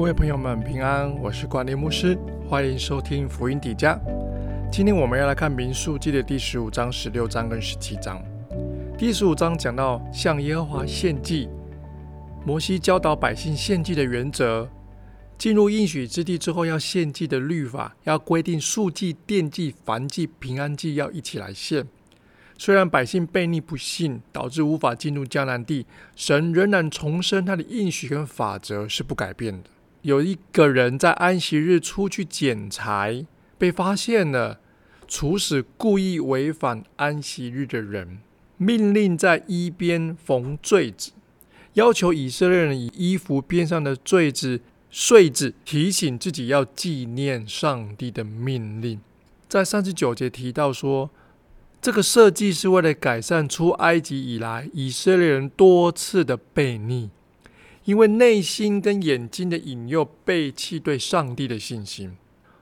[0.00, 2.18] 各位朋友们平安，我是管理牧师，
[2.48, 4.00] 欢迎收听福音底家。
[4.72, 8.18] 今天我们要来看民数记的第十五章、十六章跟十七章。
[8.96, 11.50] 第十五章讲到向耶和华献祭，
[12.46, 14.66] 摩西教导百姓献祭的原则。
[15.36, 21.86] 进入应许之地之后要献祭的律法，要规定数祭、奠祭、燔祭、平安祭要一起来献。
[22.56, 25.84] 虽然百姓悖逆不信，导致无法进入迦南地，
[26.16, 29.68] 神仍然重申他的应许跟法则是不改变的。
[30.02, 33.26] 有一个人在安息日出去捡柴，
[33.58, 34.60] 被发现了，
[35.06, 38.18] 处死故意违反安息日的人，
[38.56, 41.12] 命令在衣边缝坠子，
[41.74, 44.60] 要求以色列人以衣服边上的坠子、
[44.90, 49.00] 穗子提醒自己要纪念上帝的命令。
[49.48, 51.10] 在三十九节提到说。
[51.82, 57.08] 这个设计是为了改善出埃及以来以色列人多次的悖逆，
[57.84, 62.16] 因为内心跟眼睛的引诱，背弃对上帝的信心。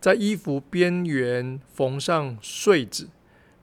[0.00, 3.08] 在衣服边缘缝上穗子，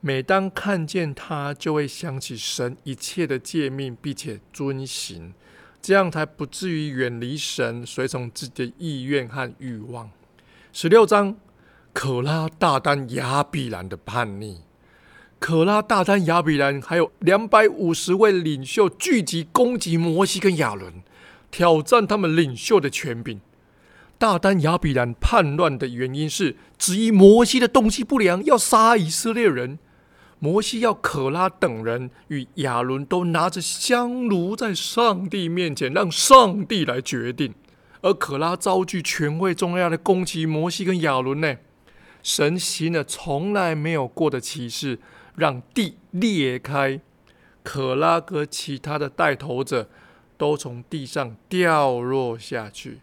[0.00, 5.34] 每当看见它，就会想起神一切的诫命，并且遵行，
[5.80, 10.10] 这样才不至于远离神，随从自己的意愿和欲望。
[10.72, 11.36] 十六章，
[11.92, 14.62] 可拉大丹亚比兰的叛逆。
[15.38, 20.92] 可拉、大丹、亚比兰，还有两百五十位领袖聚集攻击摩西跟亚伦，
[21.52, 23.40] 挑战他们领袖的权柄。
[24.18, 29.78] 大丹、亚比兰叛乱的原因是质疑摩西的动机不良，要杀以色列人。
[30.40, 37.54] 摩西要可拉等人与亚伦都拿着香炉在上帝面前，让上帝来决定。
[38.00, 41.56] 而可拉遭拒权位重要的攻击摩西跟亚伦呢？
[42.22, 44.98] 神行了从来没有过的启示。
[45.34, 47.00] 让地裂开，
[47.62, 49.88] 可拉和其他的带头者
[50.42, 52.98] 都从地上掉落下去，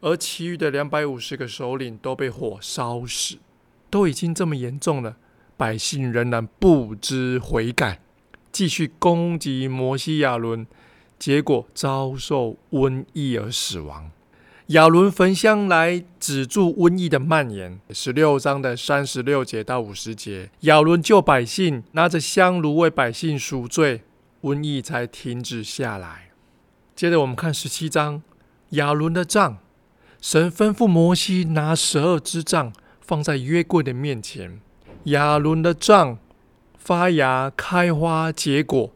[0.00, 3.38] 而其余的两百五十个首领都被火烧死。
[3.90, 5.16] 都已经这么严重了，
[5.56, 8.00] 百姓仍然不知悔改，
[8.52, 10.68] 继续攻击摩西亚伦，
[11.18, 14.12] 结果遭受瘟疫而死亡。
[14.68, 17.80] 亚伦焚香来止住瘟疫的蔓延。
[17.90, 24.02] 十六章的三十六节到五十节，亚伦救百姓，拿着香炉为百姓赎罪，
[24.42, 26.27] 瘟疫才停止下来。
[26.98, 28.20] 接着我们看十七章，
[28.70, 29.58] 亚伦的杖，
[30.20, 34.60] 神吩咐摩西拿十二支杖放在约柜的面前，
[35.04, 36.18] 亚伦的杖
[36.76, 38.90] 发芽、开花、结果，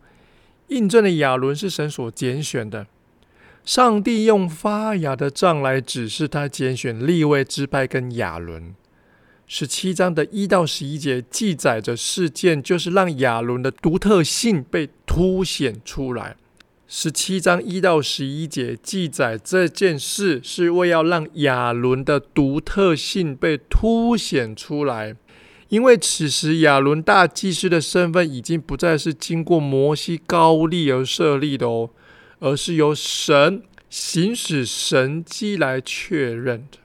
[0.67, 2.89] 印证了亚伦是神所拣选的。
[3.65, 8.75] 上帝用发芽的杖来指示他拣选立位支派跟亚伦。
[9.47, 16.34] 十七章的一到十一节记载着事件，就是让亚伦的独特性被凸显出来。
[16.94, 25.16] 十七章一到十一节记载这件事，是为要让亚伦的独特性被凸显出来，
[25.70, 31.88] 因为此时亚伦大祭司的身份已经不再是经过摩西高立而设立的哦。
[32.41, 36.76] 而是由神行使神迹来确认的，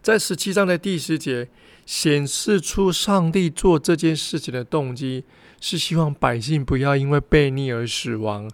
[0.00, 1.48] 在十七章的第十节
[1.84, 5.24] 显示出上帝做这件事情的动机，
[5.60, 8.48] 是希望百姓不要因为悖逆而死亡，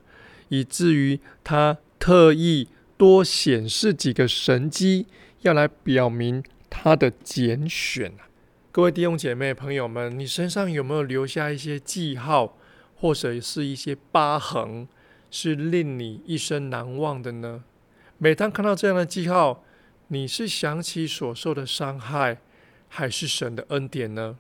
[0.55, 5.09] 以至于他特意多显示几个神迹，
[5.41, 8.13] 要来表明他的拣选
[8.71, 12.57] 各位弟兄姐妹朋友们，你身上有没有留下一些记号，
[12.95, 14.87] 或者是一些疤痕？
[15.29, 17.65] 是令你一生难忘的呢？
[18.19, 19.65] 每当看到这样的记号，
[20.07, 22.39] 你是想起所受的伤害，
[22.89, 24.37] 还是神的恩典呢？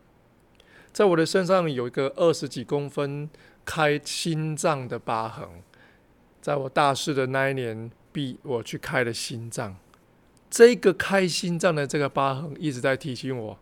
[0.92, 3.28] 在我的身上有一个二十几公分
[3.64, 5.48] 开心脏的疤痕，
[6.44, 9.75] 在我大四的那一年，逼我去开了心脏。
[10.50, 13.59] 这个开心脏的这个疤痕一直在提醒我，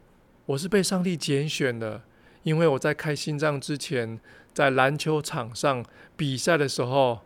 [0.46, 2.02] 我是被上帝拣选的，
[2.42, 4.18] 因为我在开心脏之前。
[4.52, 5.84] 在篮球场上
[6.16, 7.20] 比赛的时候，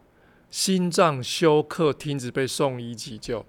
[0.50, 3.46] 心脏休克，停止被送医急救。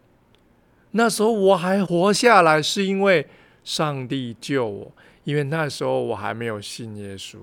[0.91, 3.27] 那时候我还活下来，是因为
[3.65, 4.91] 上帝救我。
[5.25, 7.37] 因为那时候我还没有信耶稣，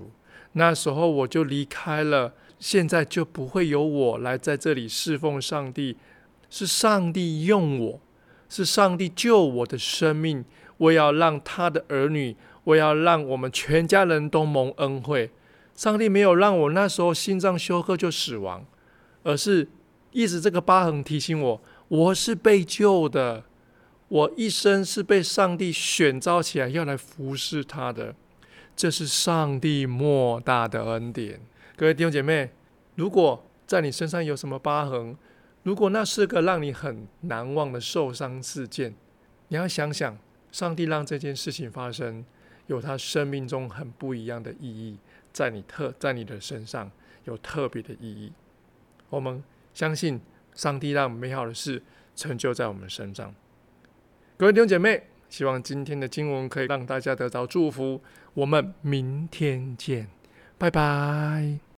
[0.53, 2.33] 那时候我就离开了。
[2.59, 5.97] 现在就不会有我来在这里侍奉上帝，
[6.49, 7.99] 是上帝用我，
[8.49, 10.45] 是上帝救我的生命。
[10.77, 12.35] 我要让他的儿女，
[12.65, 15.31] 我要让我们全家人都蒙恩惠。
[15.73, 18.65] 上帝没有让我那时候心脏休克就死亡，
[19.23, 19.67] 而是
[20.11, 23.43] 一直这个疤痕提醒我，我是被救的，
[24.09, 28.13] 我一生是被上帝选召起来要来服侍他的，
[28.75, 31.39] 这是上帝莫大的恩典。
[31.77, 32.49] 各位弟兄姐妹，
[32.95, 35.17] 如果在你身上有什么疤痕，
[35.63, 38.95] 如果那是个让你很难忘的受伤事件，
[39.49, 40.17] 你要想想，
[40.51, 42.23] 上帝让这件事情发生，
[42.67, 44.97] 有他生命中很不一样的意义，
[45.33, 46.89] 在你特在你的身上
[47.25, 48.31] 有特别的意义。
[49.09, 49.43] 我们
[49.73, 50.21] 相信
[50.53, 51.81] 上帝让美好的事
[52.15, 53.33] 成就在我们身上。
[54.37, 58.01] 各位弟兄姐妹，希望今天的经文可以让大家得到祝福。
[58.33, 60.07] 我们明天见，
[60.57, 61.64] 拜拜。